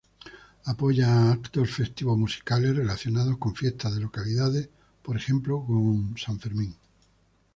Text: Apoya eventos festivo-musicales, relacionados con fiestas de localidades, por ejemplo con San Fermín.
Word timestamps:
Apoya 0.65 1.25
eventos 1.31 1.69
festivo-musicales, 1.75 2.75
relacionados 2.75 3.37
con 3.37 3.53
fiestas 3.53 3.93
de 3.93 4.01
localidades, 4.01 4.67
por 5.03 5.15
ejemplo 5.15 5.63
con 5.63 6.17
San 6.17 6.39
Fermín. 6.39 6.75